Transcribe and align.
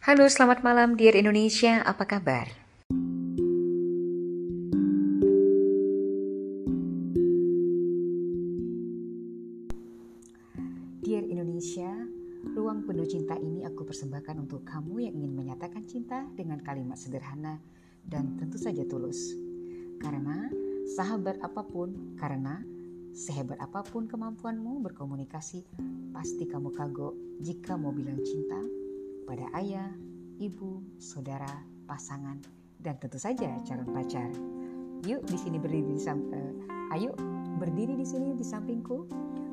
Halo, 0.00 0.24
selamat 0.32 0.64
malam 0.64 0.96
Dear 0.96 1.12
Indonesia, 1.12 1.84
apa 1.84 2.08
kabar? 2.08 2.48
Dear 11.04 11.20
Indonesia, 11.28 11.92
ruang 12.56 12.88
penuh 12.88 13.04
cinta 13.04 13.36
ini 13.36 13.60
aku 13.68 13.84
persembahkan 13.84 14.40
untuk 14.40 14.64
kamu 14.64 15.04
yang 15.04 15.20
ingin 15.20 15.36
menyatakan 15.36 15.84
cinta 15.84 16.24
dengan 16.32 16.64
kalimat 16.64 16.96
sederhana 16.96 17.60
dan 18.00 18.40
tentu 18.40 18.56
saja 18.56 18.80
tulus. 18.88 19.36
Karena 20.00 20.48
sahabat 20.96 21.44
apa 21.44 21.60
pun, 21.60 22.16
karena 22.16 22.64
sehebat 23.12 23.60
apa 23.60 23.84
pun 23.84 24.08
kemampuanmu 24.08 24.80
berkomunikasi, 24.80 25.60
pasti 26.16 26.48
kamu 26.48 26.72
kagok 26.72 27.12
jika 27.44 27.76
mau 27.76 27.92
bilang 27.92 28.24
cinta 28.24 28.79
pada 29.30 29.46
ayah, 29.62 29.86
ibu, 30.42 30.82
saudara, 30.98 31.62
pasangan, 31.86 32.42
dan 32.82 32.98
tentu 32.98 33.14
saja 33.14 33.62
calon 33.62 33.86
pacar. 33.94 34.26
Yuk 35.06 35.22
di 35.30 35.38
sini 35.38 35.54
berdiri 35.54 35.94
di 35.94 36.02
sam 36.02 36.18
uh, 36.34 36.52
ayo 36.98 37.14
berdiri 37.62 37.94
di 37.94 38.02
sini 38.02 38.34
di 38.34 38.42
sampingku. 38.42 39.06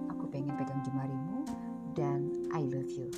Aku 0.10 0.34
pengen 0.34 0.58
pegang 0.58 0.82
jemarimu 0.82 1.46
dan 1.94 2.50
I 2.58 2.66
love 2.66 2.90
you. 2.90 3.14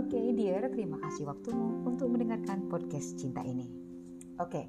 Oke, 0.00 0.16
okay, 0.16 0.32
dear, 0.32 0.72
terima 0.72 0.96
kasih 1.04 1.28
waktumu 1.28 1.84
untuk 1.84 2.08
mendengarkan 2.08 2.64
podcast 2.72 3.20
cinta 3.20 3.44
ini. 3.44 3.68
Oke, 4.40 4.56
okay, 4.56 4.64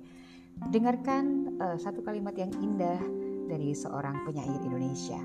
dengarkan 0.67 1.55
uh, 1.63 1.79
satu 1.79 2.03
kalimat 2.03 2.35
yang 2.35 2.51
indah 2.59 2.99
dari 3.47 3.71
seorang 3.71 4.27
penyair 4.27 4.59
Indonesia. 4.67 5.23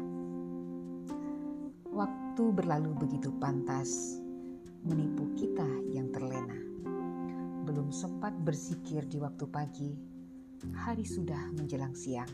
Waktu 1.91 2.45
berlalu 2.55 2.95
begitu 2.95 3.35
pantas, 3.43 4.23
menipu 4.87 5.27
kita 5.35 5.67
yang 5.91 6.15
terlena. 6.15 6.55
Belum 7.67 7.91
sempat 7.91 8.31
berzikir 8.47 9.03
di 9.11 9.19
waktu 9.19 9.43
pagi, 9.51 9.91
hari 10.71 11.03
sudah 11.03 11.51
menjelang 11.59 11.91
siang. 11.99 12.31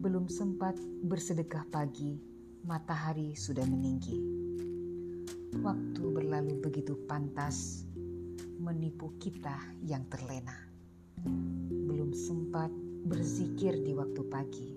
Belum 0.00 0.24
sempat 0.32 0.80
bersedekah 0.80 1.68
pagi, 1.68 2.16
matahari 2.64 3.36
sudah 3.36 3.68
meninggi. 3.68 4.16
Waktu 5.60 6.02
berlalu 6.08 6.56
begitu 6.56 6.96
pantas, 7.04 7.84
menipu 8.56 9.12
kita 9.20 9.60
yang 9.84 10.08
terlena. 10.08 10.56
Belum 11.68 12.16
sempat 12.16 12.72
berzikir 13.04 13.76
di 13.84 13.92
waktu 13.92 14.24
pagi, 14.32 14.72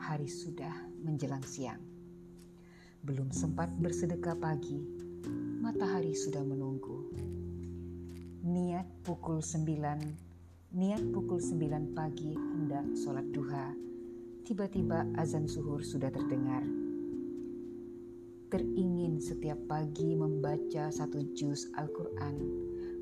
hari 0.00 0.32
sudah 0.32 0.72
menjelang 1.04 1.44
siang 1.44 1.91
belum 3.02 3.34
sempat 3.34 3.66
bersedekah 3.82 4.38
pagi, 4.38 4.78
matahari 5.58 6.14
sudah 6.14 6.46
menunggu. 6.46 7.10
Niat 8.46 8.86
pukul 9.02 9.42
sembilan, 9.42 9.98
niat 10.70 11.10
pukul 11.10 11.42
sembilan 11.42 11.98
pagi 11.98 12.30
hendak 12.30 12.94
sholat 12.94 13.26
duha. 13.34 13.74
Tiba-tiba 14.46 15.18
azan 15.18 15.50
suhur 15.50 15.82
sudah 15.82 16.14
terdengar. 16.14 16.62
Teringin 18.54 19.18
setiap 19.18 19.58
pagi 19.66 20.14
membaca 20.14 20.86
satu 20.94 21.26
juz 21.34 21.74
Al-Quran, 21.74 22.38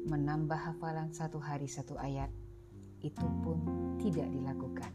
menambah 0.09 0.57
hafalan 0.57 1.13
satu 1.13 1.37
hari 1.37 1.69
satu 1.69 2.01
ayat. 2.01 2.33
Itu 3.05 3.29
pun 3.45 3.61
tidak 4.01 4.33
dilakukan. 4.33 4.93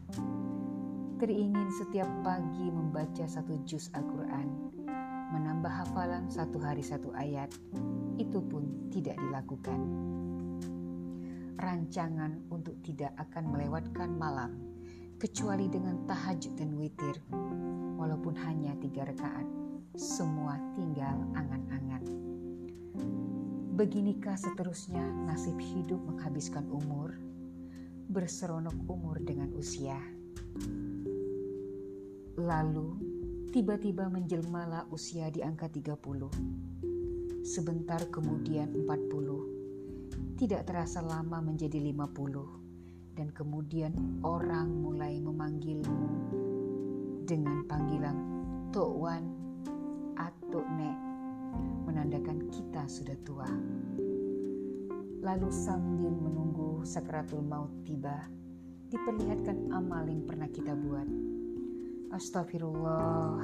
Teringin 1.22 1.70
setiap 1.78 2.10
pagi 2.26 2.74
membaca 2.74 3.22
satu 3.22 3.54
juz 3.62 3.86
Al-Quran, 3.94 4.75
menambah 5.32 5.70
hafalan 5.70 6.30
satu 6.30 6.62
hari 6.62 6.82
satu 6.82 7.10
ayat, 7.14 7.50
itu 8.20 8.38
pun 8.38 8.90
tidak 8.94 9.18
dilakukan. 9.18 9.80
Rancangan 11.56 12.52
untuk 12.52 12.76
tidak 12.84 13.16
akan 13.16 13.50
melewatkan 13.50 14.12
malam, 14.14 14.54
kecuali 15.16 15.66
dengan 15.72 16.04
tahajud 16.04 16.52
dan 16.54 16.76
witir, 16.76 17.16
walaupun 17.96 18.36
hanya 18.36 18.76
tiga 18.78 19.08
rakaat, 19.08 19.48
semua 19.96 20.60
tinggal 20.76 21.16
angan-angan. 21.32 22.04
Beginikah 23.76 24.36
seterusnya 24.36 25.04
nasib 25.28 25.56
hidup 25.60 26.00
menghabiskan 26.04 26.64
umur, 26.68 27.16
berseronok 28.08 28.76
umur 28.88 29.20
dengan 29.20 29.52
usia. 29.56 29.96
Lalu 32.36 33.05
Tiba-tiba 33.56 34.12
menjelmalah 34.12 34.84
usia 34.92 35.32
di 35.32 35.40
angka 35.40 35.72
30. 35.72 36.28
Sebentar 37.40 38.04
kemudian 38.12 38.68
40. 38.84 40.36
Tidak 40.36 40.60
terasa 40.68 41.00
lama 41.00 41.40
menjadi 41.40 41.80
50. 41.80 43.16
Dan 43.16 43.32
kemudian 43.32 44.20
orang 44.20 44.68
mulai 44.68 45.16
memanggilmu 45.24 46.04
dengan 47.24 47.64
panggilan 47.64 48.16
Tok 48.76 48.92
Wan 48.92 49.24
atau 50.20 50.60
Nek 50.60 50.98
menandakan 51.88 52.52
kita 52.52 52.84
sudah 52.84 53.16
tua. 53.24 53.48
Lalu 55.24 55.48
sambil 55.48 56.12
menunggu 56.12 56.84
sakratul 56.84 57.40
maut 57.40 57.72
tiba, 57.88 58.20
diperlihatkan 58.92 59.72
amal 59.72 60.04
yang 60.04 60.28
pernah 60.28 60.52
kita 60.52 60.76
buat 60.76 61.35
Astagfirullah, 62.06 63.42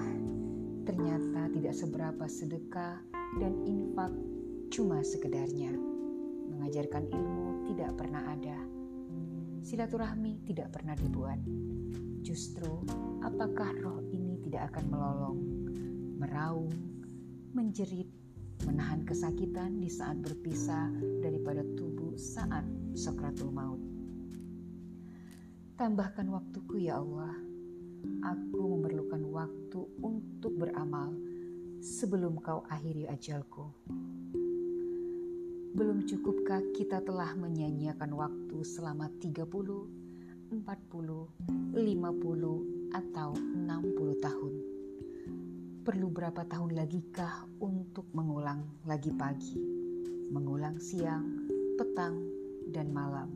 ternyata 0.86 1.50
tidak 1.50 1.74
seberapa 1.74 2.24
sedekah 2.30 3.02
dan 3.42 3.58
infak 3.66 4.14
cuma 4.70 5.02
sekedarnya. 5.02 5.74
Mengajarkan 6.46 7.10
ilmu 7.10 7.66
tidak 7.66 7.90
pernah 7.98 8.22
ada. 8.22 8.54
Silaturahmi 9.66 10.46
tidak 10.46 10.70
pernah 10.70 10.94
dibuat. 10.94 11.42
Justru, 12.22 12.86
apakah 13.26 13.74
roh 13.82 13.98
ini 14.14 14.38
tidak 14.46 14.70
akan 14.70 14.84
melolong, 14.94 15.38
meraung, 16.22 16.70
menjerit, 17.50 18.06
menahan 18.62 19.02
kesakitan 19.02 19.82
di 19.82 19.90
saat 19.90 20.22
berpisah 20.22 20.86
daripada 21.18 21.66
tubuh 21.74 22.14
saat 22.14 22.62
Sokratul 22.94 23.50
maut. 23.50 23.82
Tambahkan 25.74 26.30
waktuku 26.30 26.86
ya 26.86 27.02
Allah 27.02 27.51
aku 28.22 28.58
memerlukan 28.78 29.22
waktu 29.30 29.80
untuk 30.02 30.54
beramal 30.58 31.14
sebelum 31.82 32.38
kau 32.38 32.62
akhiri 32.70 33.10
ajalku. 33.10 33.66
Belum 35.72 36.04
cukupkah 36.04 36.60
kita 36.76 37.00
telah 37.00 37.32
menyanyiakan 37.32 38.12
waktu 38.12 38.60
selama 38.60 39.08
30, 39.18 39.48
40, 40.52 40.60
50, 40.60 41.72
atau 42.92 43.30
60 43.34 44.20
tahun? 44.20 44.54
Perlu 45.82 46.08
berapa 46.12 46.44
tahun 46.46 46.76
lagi 46.76 47.02
kah 47.10 47.48
untuk 47.58 48.06
mengulang 48.14 48.62
lagi 48.84 49.10
pagi, 49.16 49.58
mengulang 50.30 50.78
siang, 50.78 51.48
petang, 51.80 52.20
dan 52.70 52.92
malam? 52.92 53.32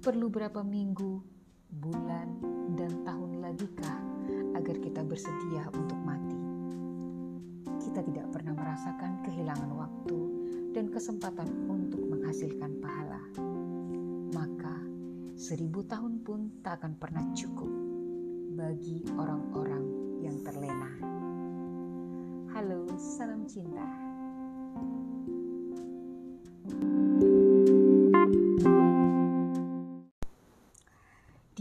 Perlu 0.00 0.32
berapa 0.32 0.64
minggu, 0.64 1.35
bulan, 1.70 2.28
dan 2.74 2.92
tahun 3.02 3.42
lagikah 3.42 3.98
agar 4.54 4.76
kita 4.82 5.02
bersedia 5.02 5.66
untuk 5.74 5.98
mati? 6.02 6.38
Kita 7.82 8.00
tidak 8.02 8.26
pernah 8.34 8.54
merasakan 8.54 9.22
kehilangan 9.24 9.70
waktu 9.74 10.18
dan 10.76 10.92
kesempatan 10.92 11.48
untuk 11.70 12.02
menghasilkan 12.04 12.78
pahala. 12.82 13.22
Maka 14.36 14.76
seribu 15.38 15.80
tahun 15.86 16.20
pun 16.20 16.60
tak 16.60 16.84
akan 16.84 16.92
pernah 17.00 17.24
cukup 17.32 17.70
bagi 18.56 19.04
orang-orang 19.16 19.84
yang 20.20 20.36
terlena. 20.44 20.92
Halo, 22.52 22.88
salam 22.96 23.44
cinta. 23.48 23.84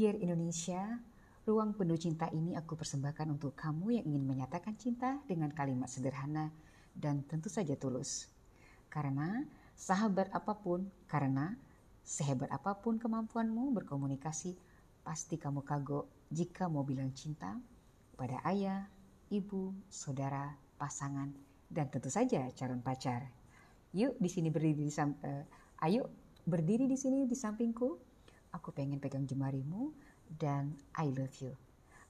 Dear 0.05 0.21
Indonesia, 0.21 1.01
ruang 1.49 1.73
penuh 1.73 1.97
cinta 1.97 2.29
ini 2.29 2.53
aku 2.53 2.77
persembahkan 2.77 3.25
untuk 3.25 3.57
kamu 3.57 3.97
yang 3.97 4.05
ingin 4.05 4.21
menyatakan 4.21 4.77
cinta 4.77 5.17
dengan 5.25 5.49
kalimat 5.49 5.89
sederhana 5.89 6.53
dan 6.93 7.25
tentu 7.25 7.49
saja 7.49 7.73
tulus. 7.73 8.29
Karena 8.85 9.41
sahabat 9.73 10.29
apa 10.29 10.61
pun, 10.61 10.85
karena 11.09 11.57
sehebat 12.05 12.53
apa 12.53 12.77
pun 12.85 13.01
kemampuanmu 13.01 13.73
berkomunikasi, 13.81 14.53
pasti 15.01 15.41
kamu 15.41 15.65
kagok 15.65 16.05
jika 16.29 16.69
mau 16.69 16.85
bilang 16.85 17.09
cinta 17.17 17.57
pada 18.13 18.45
ayah, 18.45 18.85
ibu, 19.33 19.73
saudara, 19.89 20.53
pasangan, 20.77 21.33
dan 21.65 21.89
tentu 21.89 22.13
saja 22.13 22.45
calon 22.53 22.85
pacar. 22.85 23.25
Yuk 23.89 24.21
di 24.21 24.29
sini 24.29 24.53
berdiri 24.53 24.85
di 24.85 24.93
uh, 25.01 25.41
ayo 25.81 26.13
berdiri 26.45 26.85
di 26.85 26.93
sini 26.93 27.25
di 27.25 27.33
sampingku 27.33 28.04
Aku 28.55 28.71
pengen 28.71 29.03
pegang 29.03 29.27
jemarimu 29.27 29.91
dan 30.31 30.79
I 30.95 31.11
love 31.11 31.35
you. 31.43 31.51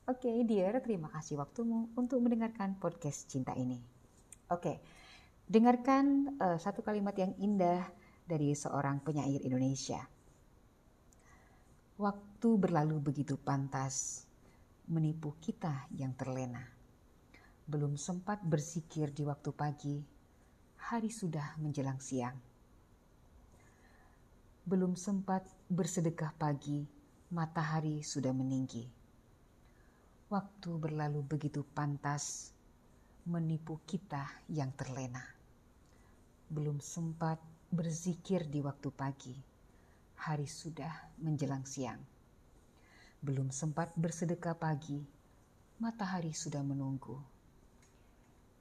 Oke, 0.06 0.30
okay, 0.30 0.46
dear, 0.46 0.78
terima 0.86 1.10
kasih 1.10 1.42
waktumu 1.42 1.90
untuk 1.98 2.22
mendengarkan 2.22 2.78
podcast 2.78 3.26
cinta 3.26 3.58
ini. 3.58 3.82
Oke, 4.54 4.62
okay, 4.62 4.78
Dengarkan 5.46 6.34
uh, 6.42 6.58
satu 6.58 6.82
kalimat 6.82 7.14
yang 7.14 7.30
indah 7.38 7.86
dari 8.26 8.58
seorang 8.58 8.98
penyair 9.06 9.46
Indonesia. 9.46 10.02
Waktu 12.02 12.50
berlalu 12.58 12.98
begitu 12.98 13.38
pantas, 13.38 14.26
menipu 14.90 15.38
kita 15.38 15.86
yang 15.94 16.18
terlena. 16.18 16.66
Belum 17.70 17.94
sempat 17.94 18.42
berzikir 18.42 19.14
di 19.14 19.22
waktu 19.22 19.54
pagi, 19.54 20.02
hari 20.90 21.14
sudah 21.14 21.62
menjelang 21.62 22.02
siang. 22.02 22.55
Belum 24.66 24.98
sempat 24.98 25.46
bersedekah 25.70 26.34
pagi, 26.36 26.84
matahari 27.30 28.02
sudah 28.02 28.34
meninggi. 28.34 28.90
Waktu 30.28 30.70
berlalu 30.82 31.22
begitu 31.22 31.62
pantas, 31.62 32.50
menipu 33.30 33.78
kita 33.86 34.26
yang 34.50 34.74
terlena 34.74 35.36
belum 36.46 36.78
sempat 36.78 37.42
berzikir 37.74 38.46
di 38.46 38.62
waktu 38.62 38.90
pagi. 38.94 39.34
Hari 40.16 40.46
sudah 40.46 41.18
menjelang 41.20 41.66
siang. 41.66 41.98
Belum 43.20 43.50
sempat 43.50 43.90
bersedekah 43.98 44.54
pagi, 44.54 45.02
matahari 45.82 46.32
sudah 46.38 46.62
menunggu. 46.62 47.18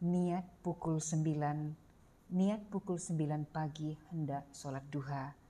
Niat 0.00 0.64
pukul 0.64 0.98
sembilan, 0.98 1.58
niat 2.32 2.60
pukul 2.72 2.96
sembilan 2.96 3.42
pagi 3.52 3.92
hendak 4.10 4.48
sholat 4.56 4.84
duha. 4.88 5.43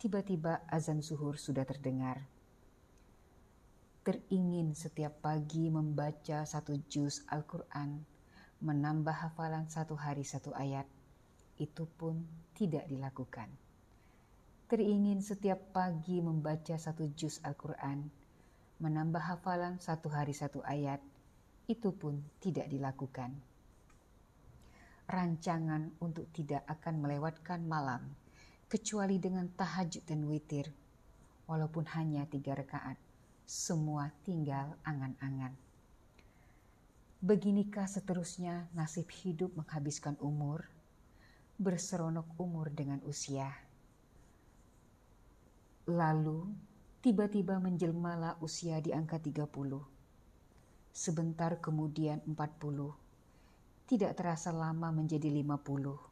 Tiba-tiba 0.00 0.64
azan 0.64 1.04
zuhur 1.04 1.36
sudah 1.36 1.68
terdengar. 1.68 2.24
Teringin 4.00 4.72
setiap 4.72 5.20
pagi 5.20 5.68
membaca 5.68 6.40
satu 6.48 6.72
juz 6.88 7.20
Al-Quran, 7.28 8.00
menambah 8.64 9.12
hafalan 9.12 9.68
satu 9.68 10.00
hari 10.00 10.24
satu 10.24 10.56
ayat, 10.56 10.88
itu 11.60 11.84
pun 11.84 12.24
tidak 12.56 12.88
dilakukan. 12.88 13.52
Teringin 14.72 15.20
setiap 15.20 15.60
pagi 15.76 16.24
membaca 16.24 16.80
satu 16.80 17.04
juz 17.12 17.36
Al-Quran, 17.44 18.08
menambah 18.80 19.20
hafalan 19.20 19.84
satu 19.84 20.08
hari 20.08 20.32
satu 20.32 20.64
ayat, 20.64 21.04
itu 21.68 21.92
pun 21.92 22.24
tidak 22.40 22.72
dilakukan. 22.72 23.36
Rancangan 25.12 25.92
untuk 26.00 26.24
tidak 26.32 26.64
akan 26.64 27.04
melewatkan 27.04 27.68
malam, 27.68 28.16
kecuali 28.70 29.18
dengan 29.18 29.50
tahajud 29.50 30.06
dan 30.06 30.22
witir, 30.30 30.70
walaupun 31.50 31.90
hanya 31.98 32.22
tiga 32.30 32.54
rakaat, 32.54 32.94
semua 33.42 34.14
tinggal 34.22 34.78
angan-angan. 34.86 35.58
Beginikah 37.18 37.90
seterusnya 37.90 38.70
nasib 38.72 39.10
hidup 39.10 39.52
menghabiskan 39.58 40.14
umur? 40.22 40.70
berseronok 41.60 42.24
umur 42.40 42.72
dengan 42.72 43.04
usia. 43.04 43.52
Lalu 45.84 46.48
tiba-tiba 47.04 47.60
menjelmalah 47.60 48.40
usia 48.40 48.80
di 48.80 48.96
angka 48.96 49.20
30. 49.20 49.44
Sebentar 50.88 51.60
kemudian 51.60 52.24
40. 52.24 52.96
Tidak 53.84 54.12
terasa 54.16 54.56
lama 54.56 54.88
menjadi 54.88 55.28
50. 55.28 56.09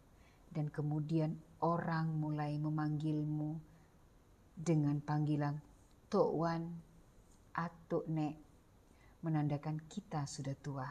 Dan 0.49 0.73
kemudian 0.73 1.37
orang 1.61 2.13
mulai 2.17 2.57
memanggilmu 2.57 3.61
dengan 4.59 4.99
panggilan 4.99 5.55
Tok 6.09 6.31
Wan 6.35 6.63
atau 7.55 8.03
Nek 8.09 8.35
menandakan 9.23 9.83
kita 9.91 10.25
sudah 10.25 10.55
tua. 10.59 10.89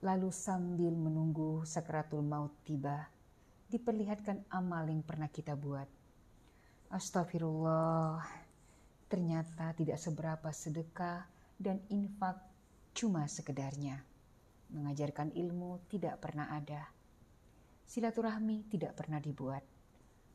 Lalu 0.00 0.28
sambil 0.32 0.96
menunggu 0.96 1.64
sakratul 1.64 2.24
maut 2.24 2.52
tiba, 2.64 3.04
diperlihatkan 3.68 4.48
amal 4.48 4.88
yang 4.88 5.04
pernah 5.04 5.28
kita 5.28 5.56
buat. 5.56 5.88
Astagfirullah, 6.88 8.24
ternyata 9.06 9.76
tidak 9.76 10.00
seberapa 10.00 10.48
sedekah 10.50 11.28
dan 11.60 11.84
infak 11.92 12.40
cuma 12.96 13.28
sekedarnya. 13.28 14.00
Mengajarkan 14.72 15.36
ilmu 15.36 15.84
tidak 15.92 16.16
pernah 16.22 16.48
ada. 16.48 16.99
Silaturahmi 17.90 18.70
tidak 18.70 19.02
pernah 19.02 19.18
dibuat. 19.18 19.66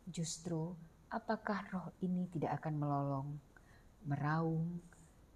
Justru, 0.04 0.75
apakah 1.07 1.63
roh 1.72 1.88
ini 2.04 2.28
tidak 2.28 2.60
akan 2.60 2.75
melolong, 2.75 3.30
meraung, 4.04 4.84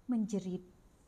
menjerit, 0.04 0.60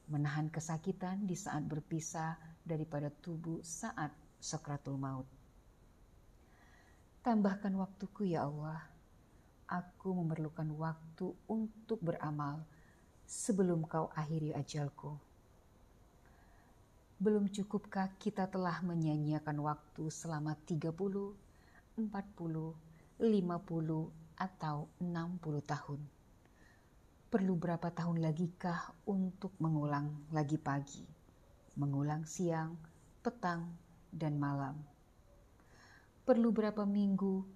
menahan 0.08 0.48
kesakitan 0.48 1.28
di 1.28 1.36
saat 1.36 1.68
berpisah 1.68 2.40
daripada 2.64 3.12
tubuh 3.12 3.60
saat 3.60 4.08
Sokratul 4.40 4.96
maut. 4.96 5.28
Tambahkan 7.20 7.76
waktuku 7.76 8.32
ya 8.32 8.48
Allah. 8.48 8.80
Aku 9.68 10.16
memerlukan 10.16 10.72
waktu 10.80 11.28
untuk 11.44 12.00
beramal 12.00 12.64
sebelum 13.28 13.84
kau 13.84 14.08
akhiri 14.16 14.56
ajalku. 14.56 15.20
Belum 17.22 17.46
cukupkah 17.46 18.10
kita 18.18 18.50
telah 18.50 18.82
menyanyiakan 18.82 19.62
waktu 19.62 20.10
selama 20.10 20.58
30, 20.66 20.90
40, 20.90 22.02
50, 22.02 22.02
atau 24.42 24.90
60 24.98 25.62
tahun? 25.62 26.02
Perlu 27.30 27.54
berapa 27.54 27.94
tahun 27.94 28.26
lagi 28.26 28.50
kah 28.58 28.90
untuk 29.06 29.54
mengulang 29.62 30.10
lagi 30.34 30.58
pagi, 30.58 31.06
mengulang 31.78 32.26
siang, 32.26 32.74
petang, 33.22 33.70
dan 34.10 34.34
malam? 34.34 34.82
Perlu 36.26 36.50
berapa 36.50 36.82
minggu, 36.82 37.46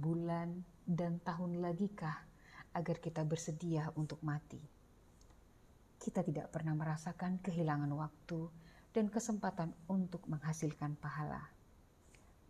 bulan, 0.00 0.64
dan 0.88 1.20
tahun 1.20 1.60
lagi 1.60 1.92
kah 1.92 2.24
agar 2.72 2.96
kita 2.96 3.20
bersedia 3.28 3.92
untuk 4.00 4.24
mati? 4.24 4.64
Kita 6.00 6.24
tidak 6.24 6.48
pernah 6.48 6.72
merasakan 6.72 7.36
kehilangan 7.44 7.92
waktu 7.92 8.69
dan 8.90 9.06
kesempatan 9.06 9.70
untuk 9.86 10.26
menghasilkan 10.26 10.98
pahala. 10.98 11.42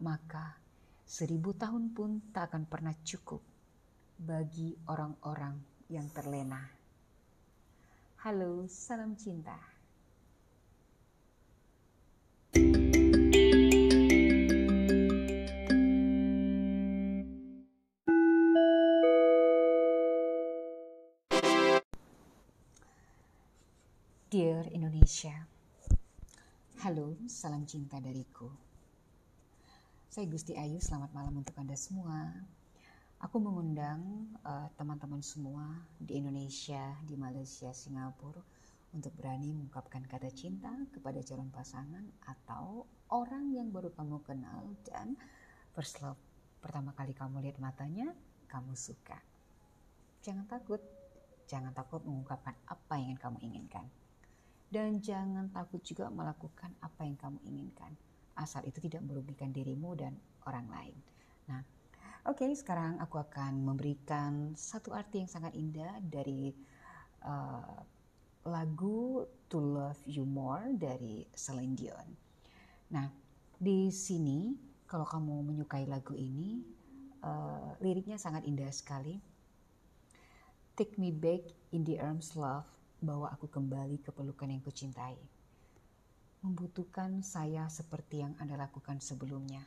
Maka 0.00 0.56
seribu 1.04 1.52
tahun 1.52 1.92
pun 1.92 2.32
tak 2.32 2.52
akan 2.52 2.64
pernah 2.64 2.96
cukup 3.04 3.44
bagi 4.16 4.76
orang-orang 4.88 5.56
yang 5.92 6.08
terlena. 6.12 6.60
Halo, 8.24 8.68
salam 8.68 9.16
cinta. 9.16 9.79
Salam 27.30 27.62
cinta 27.62 28.02
dariku. 28.02 28.50
Saya 30.10 30.26
Gusti 30.26 30.58
Ayu, 30.58 30.82
selamat 30.82 31.14
malam 31.14 31.38
untuk 31.38 31.54
Anda 31.54 31.78
semua. 31.78 32.26
Aku 33.22 33.38
mengundang 33.38 34.26
uh, 34.42 34.66
teman-teman 34.74 35.22
semua 35.22 35.62
di 36.02 36.18
Indonesia, 36.18 36.98
di 37.06 37.14
Malaysia, 37.14 37.70
Singapura 37.70 38.42
untuk 38.90 39.14
berani 39.14 39.54
mengungkapkan 39.54 40.10
kata 40.10 40.26
cinta 40.34 40.74
kepada 40.90 41.22
calon 41.22 41.54
pasangan 41.54 42.02
atau 42.26 42.90
orang 43.14 43.54
yang 43.54 43.70
baru 43.70 43.94
kamu 43.94 44.18
kenal 44.26 44.66
dan 44.82 45.14
first 45.70 46.02
love 46.02 46.18
pertama 46.58 46.90
kali 46.98 47.14
kamu 47.14 47.46
lihat 47.46 47.62
matanya, 47.62 48.10
kamu 48.50 48.74
suka. 48.74 49.22
Jangan 50.26 50.50
takut, 50.50 50.82
jangan 51.46 51.70
takut 51.70 52.02
mengungkapkan 52.02 52.58
apa 52.66 52.98
yang 52.98 53.14
kamu 53.14 53.38
inginkan. 53.46 53.86
Dan 54.70 55.02
jangan 55.02 55.50
takut 55.50 55.82
juga 55.82 56.06
melakukan 56.08 56.70
apa 56.78 57.02
yang 57.02 57.18
kamu 57.18 57.42
inginkan, 57.42 57.90
asal 58.38 58.62
itu 58.62 58.78
tidak 58.78 59.02
merugikan 59.02 59.50
dirimu 59.50 59.98
dan 59.98 60.14
orang 60.46 60.70
lain. 60.70 60.96
Nah, 61.50 61.62
Oke, 62.28 62.44
okay, 62.44 62.52
sekarang 62.52 63.00
aku 63.00 63.16
akan 63.16 63.64
memberikan 63.64 64.52
satu 64.52 64.92
arti 64.92 65.24
yang 65.24 65.30
sangat 65.32 65.56
indah 65.56 66.04
dari 66.04 66.52
uh, 67.24 67.80
lagu 68.44 69.24
To 69.48 69.56
Love 69.56 70.04
You 70.04 70.28
More 70.28 70.68
dari 70.76 71.24
Celine 71.32 71.72
Dion. 71.72 72.08
Nah, 72.92 73.08
di 73.56 73.88
sini 73.88 74.52
kalau 74.84 75.08
kamu 75.08 75.48
menyukai 75.48 75.88
lagu 75.88 76.12
ini, 76.12 76.60
uh, 77.24 77.72
liriknya 77.80 78.20
sangat 78.20 78.44
indah 78.44 78.68
sekali. 78.68 79.16
Take 80.76 81.00
me 81.00 81.16
back 81.16 81.48
in 81.72 81.88
the 81.88 81.96
arms 82.04 82.36
love, 82.36 82.68
bawa 83.00 83.32
aku 83.34 83.48
kembali 83.48 84.04
ke 84.04 84.12
pelukan 84.12 84.48
yang 84.52 84.62
kucintai. 84.62 85.18
Membutuhkan 86.40 87.20
saya 87.20 87.68
seperti 87.68 88.24
yang 88.24 88.32
Anda 88.40 88.56
lakukan 88.56 89.00
sebelumnya 89.04 89.60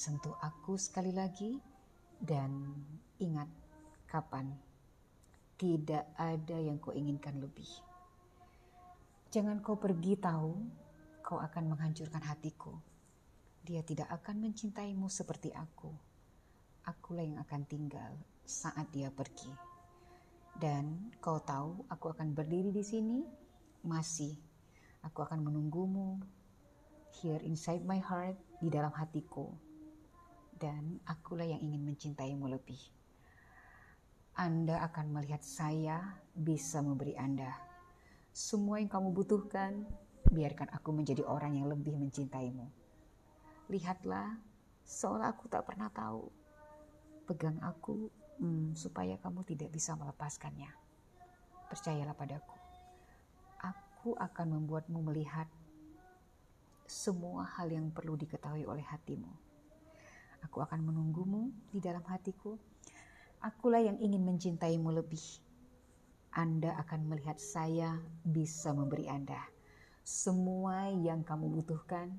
Sentuh 0.00 0.32
aku 0.40 0.80
sekali 0.80 1.12
lagi 1.12 1.60
dan 2.16 2.72
ingat 3.20 3.52
kapan 4.08 4.48
tidak 5.60 6.08
ada 6.16 6.56
yang 6.56 6.80
kau 6.80 6.96
inginkan 6.96 7.36
lebih. 7.36 7.68
Jangan 9.28 9.60
kau 9.60 9.76
pergi 9.76 10.16
tahu 10.16 10.56
kau 11.20 11.36
akan 11.36 11.76
menghancurkan 11.76 12.24
hatiku. 12.24 12.72
dia 13.60 13.84
tidak 13.84 14.08
akan 14.08 14.40
mencintaimu 14.40 15.04
seperti 15.12 15.52
aku. 15.52 15.92
Akulah 16.88 17.28
yang 17.28 17.36
akan 17.44 17.68
tinggal 17.68 18.16
saat 18.40 18.88
dia 18.88 19.12
pergi. 19.12 19.69
Dan 20.60 21.16
kau 21.24 21.40
tahu, 21.40 21.88
aku 21.88 22.12
akan 22.12 22.36
berdiri 22.36 22.68
di 22.68 22.84
sini 22.84 23.24
masih. 23.80 24.36
Aku 25.00 25.24
akan 25.24 25.40
menunggumu 25.40 26.20
here 27.16 27.40
inside 27.40 27.80
my 27.80 27.96
heart, 27.96 28.36
di 28.60 28.68
dalam 28.68 28.92
hatiku. 28.92 29.48
Dan 30.52 31.00
akulah 31.08 31.48
yang 31.48 31.64
ingin 31.64 31.80
mencintaimu 31.80 32.44
lebih. 32.44 32.76
Anda 34.36 34.84
akan 34.84 35.16
melihat 35.16 35.40
saya 35.40 36.20
bisa 36.36 36.84
memberi 36.84 37.16
Anda 37.16 37.56
semua 38.30 38.78
yang 38.84 38.92
kamu 38.92 39.16
butuhkan. 39.16 39.88
Biarkan 40.28 40.68
aku 40.76 40.92
menjadi 40.92 41.24
orang 41.24 41.56
yang 41.56 41.72
lebih 41.72 41.96
mencintaimu. 41.96 42.68
Lihatlah, 43.72 44.36
seolah 44.84 45.32
aku 45.32 45.48
tak 45.48 45.64
pernah 45.64 45.88
tahu. 45.88 46.28
Pegang 47.24 47.56
aku 47.64 48.12
hmm, 48.40 48.74
supaya 48.74 49.20
kamu 49.20 49.44
tidak 49.44 49.70
bisa 49.70 49.94
melepaskannya. 49.94 50.72
Percayalah 51.70 52.16
padaku. 52.16 52.56
Aku 53.60 54.16
akan 54.16 54.58
membuatmu 54.58 54.98
melihat 55.12 55.46
semua 56.88 57.46
hal 57.46 57.70
yang 57.70 57.92
perlu 57.94 58.18
diketahui 58.18 58.66
oleh 58.66 58.82
hatimu. 58.82 59.30
Aku 60.42 60.64
akan 60.64 60.82
menunggumu 60.82 61.52
di 61.70 61.78
dalam 61.78 62.02
hatiku 62.08 62.56
Akulah 63.40 63.80
yang 63.80 63.96
ingin 64.04 64.20
mencintaimu 64.20 64.92
lebih. 64.92 65.40
Anda 66.36 66.76
akan 66.84 67.08
melihat 67.08 67.40
saya 67.40 67.96
bisa 68.20 68.76
memberi 68.76 69.08
Anda 69.08 69.40
semua 70.04 70.92
yang 70.92 71.24
kamu 71.24 71.48
butuhkan. 71.48 72.12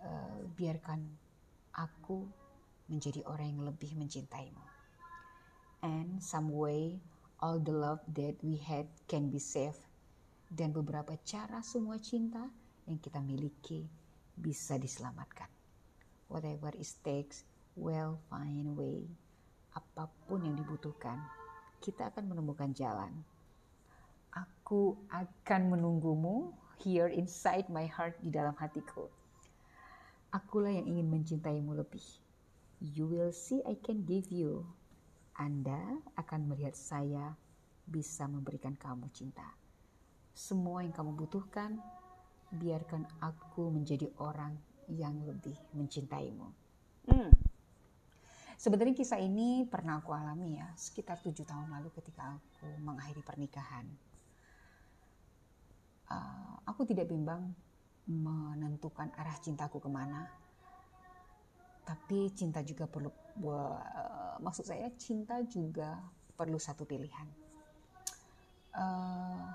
Uh, 0.00 0.48
biarkan 0.56 1.04
aku 1.76 2.24
menjadi 2.88 3.20
orang 3.28 3.52
yang 3.52 3.62
lebih 3.68 3.92
mencintaimu. 3.92 4.69
And 5.80 6.20
some 6.20 6.52
way, 6.52 7.00
all 7.40 7.56
the 7.56 7.72
love 7.72 8.04
that 8.16 8.36
we 8.44 8.60
had 8.60 8.86
can 9.08 9.32
be 9.32 9.40
saved. 9.40 9.80
Dan 10.50 10.76
beberapa 10.76 11.16
cara 11.24 11.64
semua 11.64 11.96
cinta 12.02 12.44
yang 12.84 13.00
kita 13.00 13.22
miliki 13.22 13.88
bisa 14.36 14.76
diselamatkan. 14.76 15.48
Whatever 16.28 16.74
it 16.76 16.90
takes, 17.00 17.48
well 17.78 18.20
find 18.28 18.76
way 18.76 19.08
apa 19.70 20.10
pun 20.26 20.42
yang 20.42 20.58
dibutuhkan, 20.58 21.18
kita 21.78 22.10
akan 22.10 22.34
menemukan 22.34 22.74
jalan. 22.74 23.12
Aku 24.34 24.98
akan 25.10 25.74
menunggumu 25.74 26.54
here 26.82 27.10
inside 27.10 27.66
my 27.70 27.86
heart 27.86 28.18
di 28.22 28.30
dalam 28.30 28.54
hatiku. 28.58 29.10
Akulah 30.30 30.70
yang 30.70 30.86
ingin 30.86 31.10
mencintaimu 31.10 31.74
lebih. 31.74 32.02
You 32.78 33.10
will 33.10 33.34
see 33.34 33.62
I 33.66 33.74
can 33.78 34.06
give 34.06 34.30
you. 34.30 34.62
Anda 35.36 36.00
akan 36.16 36.50
melihat 36.50 36.74
saya 36.74 37.34
bisa 37.86 38.30
memberikan 38.30 38.78
kamu 38.78 39.10
cinta. 39.10 39.46
Semua 40.30 40.86
yang 40.86 40.94
kamu 40.94 41.18
butuhkan, 41.18 41.78
biarkan 42.54 43.06
aku 43.18 43.70
menjadi 43.70 44.10
orang 44.18 44.54
yang 44.90 45.14
lebih 45.26 45.54
mencintaimu. 45.74 46.48
Hmm. 47.10 47.30
Sebenarnya 48.60 48.92
kisah 48.92 49.16
ini 49.16 49.64
pernah 49.64 50.04
aku 50.04 50.12
alami 50.12 50.60
ya, 50.60 50.68
sekitar 50.76 51.16
tujuh 51.24 51.48
tahun 51.48 51.72
lalu 51.72 51.88
ketika 51.96 52.36
aku 52.36 52.68
mengakhiri 52.84 53.24
pernikahan. 53.24 53.88
Uh, 56.10 56.58
aku 56.68 56.84
tidak 56.84 57.08
bimbang 57.08 57.54
menentukan 58.04 59.14
arah 59.16 59.38
cintaku 59.38 59.78
ke 59.78 59.88
mana, 59.88 60.26
tapi 61.86 62.28
cinta 62.34 62.60
juga 62.66 62.84
perlu, 62.90 63.08
uh, 63.38 64.34
maksud 64.42 64.66
saya 64.66 64.90
cinta 64.98 65.38
juga 65.46 66.00
perlu 66.34 66.58
satu 66.58 66.82
pilihan. 66.88 67.28
Uh, 68.70 69.50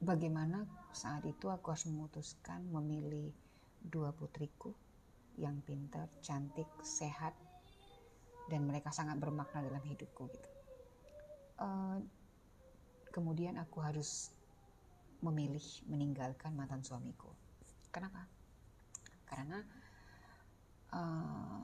bagaimana 0.00 0.64
saat 0.90 1.22
itu 1.28 1.46
aku 1.52 1.70
harus 1.70 1.86
memutuskan 1.86 2.64
memilih 2.72 3.30
dua 3.80 4.12
putriku 4.12 4.74
yang 5.40 5.62
pintar, 5.64 6.10
cantik, 6.20 6.68
sehat, 6.84 7.32
dan 8.50 8.66
mereka 8.66 8.90
sangat 8.90 9.16
bermakna 9.16 9.64
dalam 9.64 9.84
hidupku 9.86 10.28
gitu. 10.28 10.50
Uh, 11.60 12.02
kemudian 13.12 13.56
aku 13.60 13.80
harus 13.84 14.32
memilih 15.20 15.62
meninggalkan 15.86 16.56
mantan 16.56 16.80
suamiku. 16.80 17.28
Kenapa? 17.92 18.24
Karena 19.28 19.60
uh, 20.96 21.60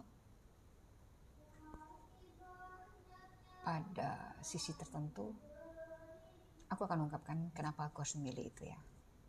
pada 3.67 4.39
sisi 4.47 4.71
tertentu 4.79 5.35
aku 6.71 6.87
akan 6.87 7.03
mengungkapkan 7.03 7.51
kenapa 7.51 7.91
aku 7.91 8.07
harus 8.07 8.15
memilih 8.23 8.47
itu 8.47 8.63
ya. 8.71 8.79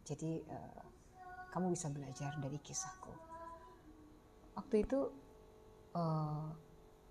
Jadi 0.06 0.46
uh, 0.46 0.86
kamu 1.50 1.74
bisa 1.74 1.90
belajar 1.90 2.38
dari 2.38 2.62
kisahku. 2.62 3.10
Waktu 4.54 4.86
itu 4.86 5.00
uh, 5.98 6.54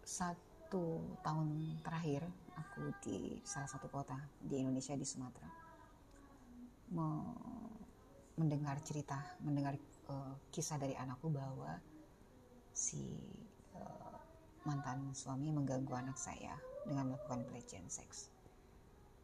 satu 0.06 1.18
tahun 1.26 1.82
terakhir 1.82 2.22
aku 2.54 2.94
di 3.02 3.42
salah 3.42 3.66
satu 3.66 3.90
kota 3.90 4.14
di 4.38 4.62
Indonesia 4.62 4.94
di 4.94 5.02
Sumatera 5.02 5.50
me 6.86 7.06
mendengar 8.36 8.78
cerita, 8.84 9.16
mendengar 9.40 9.74
uh, 10.12 10.36
kisah 10.52 10.76
dari 10.76 10.92
anakku 10.92 11.32
bahwa 11.32 11.80
si 12.70 13.16
uh, 13.74 14.18
mantan 14.68 15.10
suami 15.16 15.48
mengganggu 15.50 15.90
anak 15.96 16.20
saya 16.20 16.52
dengan 16.86 17.12
melakukan 17.12 17.42
pelecehan 17.50 17.90
seks. 17.90 18.30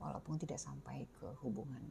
Walaupun 0.03 0.35
tidak 0.37 0.59
sampai 0.59 1.07
ke 1.15 1.31
hubungan 1.47 1.83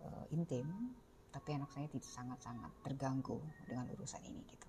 uh, 0.00 0.24
intim, 0.32 0.96
tapi 1.28 1.52
anak 1.52 1.68
saya 1.76 1.84
tidak 1.92 2.08
sangat-sangat 2.08 2.72
terganggu 2.80 3.36
dengan 3.68 3.84
urusan 3.92 4.24
ini 4.24 4.40
gitu 4.48 4.66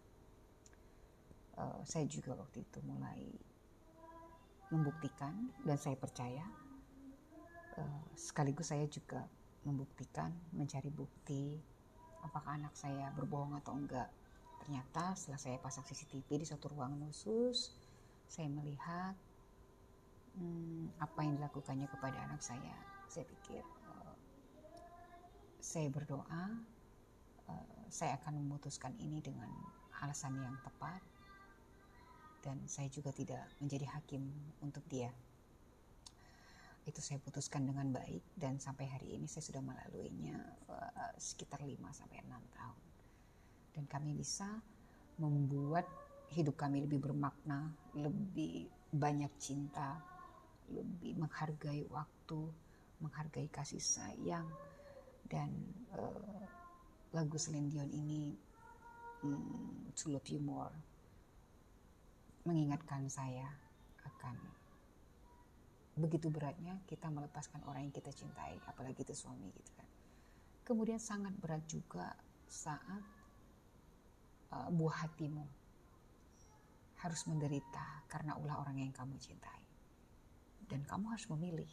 uh, 1.57 1.81
saya 1.83 2.05
juga 2.07 2.37
waktu 2.37 2.63
itu 2.63 2.79
mulai 2.85 3.23
membuktikan 4.69 5.33
dan 5.63 5.77
saya 5.79 5.95
percaya 5.95 6.43
uh, 7.79 8.03
sekaligus 8.13 8.69
saya 8.71 8.85
juga 8.87 9.25
membuktikan 9.65 10.31
mencari 10.53 10.91
bukti 10.91 11.55
apakah 12.23 12.55
anak 12.55 12.75
saya 12.75 13.11
berbohong 13.15 13.57
atau 13.63 13.75
enggak 13.75 14.11
ternyata 14.63 15.15
setelah 15.15 15.39
saya 15.39 15.57
pasang 15.59 15.87
CCTV 15.87 16.43
di 16.43 16.47
satu 16.47 16.71
ruangan 16.71 16.99
khusus 17.07 17.71
saya 18.27 18.51
melihat 18.51 19.15
hmm, 20.37 21.01
apa 21.01 21.19
yang 21.25 21.41
dilakukannya 21.41 21.89
kepada 21.89 22.17
anak 22.29 22.41
saya 22.41 22.77
saya 23.09 23.25
pikir 23.25 23.61
uh, 23.89 24.15
saya 25.59 25.89
berdoa 25.89 26.45
uh, 27.49 27.81
saya 27.89 28.15
akan 28.21 28.45
memutuskan 28.45 28.93
ini 29.01 29.19
dengan 29.19 29.49
alasan 30.01 30.37
yang 30.37 30.55
tepat 30.61 31.01
dan 32.45 32.63
saya 32.69 32.87
juga 32.87 33.11
tidak 33.11 33.43
menjadi 33.59 33.91
hakim 33.91 34.23
untuk 34.63 34.85
dia. 34.87 35.11
Itu 36.87 37.03
saya 37.03 37.19
putuskan 37.19 37.67
dengan 37.67 37.91
baik 37.91 38.23
dan 38.39 38.55
sampai 38.63 38.87
hari 38.87 39.19
ini 39.19 39.27
saya 39.27 39.43
sudah 39.43 39.59
melaluinya 39.59 40.39
uh, 40.71 41.11
sekitar 41.19 41.59
5 41.59 41.75
sampai 41.91 42.23
6 42.23 42.31
tahun. 42.55 42.79
Dan 43.75 43.83
kami 43.91 44.15
bisa 44.15 44.47
membuat 45.19 45.83
hidup 46.31 46.55
kami 46.55 46.87
lebih 46.87 47.03
bermakna, 47.03 47.75
lebih 47.91 48.71
banyak 48.95 49.29
cinta, 49.43 49.99
lebih 50.71 51.15
menghargai 51.19 51.87
waktu, 51.87 52.41
menghargai 52.99 53.47
kasih 53.47 53.79
sayang 53.79 54.47
dan 55.27 55.51
uh, 55.95 56.43
lagu 57.15 57.35
Celine 57.39 57.71
Dion 57.71 57.91
ini 57.91 58.35
um, 59.23 59.91
To 59.95 60.11
Love 60.11 60.27
You 60.31 60.41
More 60.43 60.75
mengingatkan 62.47 63.11
saya 63.11 63.51
akan 64.07 64.39
begitu 65.99 66.31
beratnya 66.31 66.79
kita 66.87 67.11
melepaskan 67.11 67.59
orang 67.67 67.91
yang 67.91 67.95
kita 67.95 68.15
cintai, 68.15 68.55
apalagi 68.63 69.03
itu 69.03 69.11
suami 69.11 69.51
gitu 69.51 69.71
kan. 69.75 69.87
Kemudian 70.63 71.01
sangat 71.01 71.35
berat 71.35 71.63
juga 71.67 72.15
saat 72.47 73.03
uh, 74.55 74.69
buah 74.71 75.03
hatimu 75.03 75.43
harus 77.03 77.21
menderita 77.27 78.07
karena 78.07 78.39
ulah 78.39 78.63
orang 78.63 78.79
yang 78.79 78.93
kamu 78.95 79.19
cintai. 79.19 79.66
Dan 80.67 80.83
kamu 80.83 81.15
harus 81.15 81.27
memilih. 81.31 81.71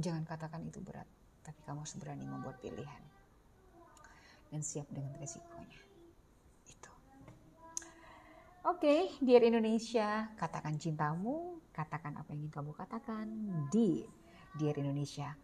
Jangan 0.00 0.28
katakan 0.28 0.64
itu 0.66 0.78
berat, 0.84 1.08
tapi 1.40 1.60
kamu 1.64 1.82
harus 1.84 1.96
berani 1.96 2.24
membuat 2.28 2.60
pilihan. 2.60 3.02
Dan 4.52 4.60
siap 4.60 4.86
dengan 4.92 5.16
resikonya. 5.18 5.94
Oke, 8.64 8.88
okay, 8.88 9.00
Dear 9.20 9.44
Indonesia, 9.44 10.24
katakan 10.40 10.80
cintamu, 10.80 11.60
katakan 11.68 12.16
apa 12.16 12.32
yang 12.32 12.48
ingin 12.48 12.54
kamu 12.56 12.72
katakan 12.72 13.28
di 13.68 14.08
Dear 14.56 14.80
Indonesia. 14.80 15.36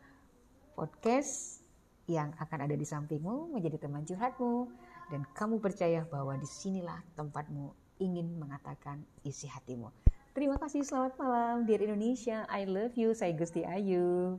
Podcast 0.73 1.61
yang 2.09 2.33
akan 2.41 2.65
ada 2.65 2.73
di 2.73 2.87
sampingmu 2.89 3.53
menjadi 3.53 3.77
teman 3.77 4.09
curhatmu 4.09 4.73
dan 5.13 5.29
kamu 5.37 5.61
percaya 5.61 6.01
bahwa 6.09 6.33
di 6.41 6.49
sinilah 6.49 6.97
tempatmu 7.13 7.77
ingin 8.01 8.41
mengatakan 8.41 9.05
isi 9.21 9.45
hatimu. 9.53 9.93
Terima 10.31 10.55
kasih, 10.63 10.87
selamat 10.87 11.19
malam. 11.19 11.67
Dear 11.67 11.83
Indonesia, 11.91 12.47
I 12.47 12.63
love 12.63 12.95
you. 12.95 13.11
Saya 13.19 13.35
Gusti 13.35 13.67
Ayu. 13.67 14.39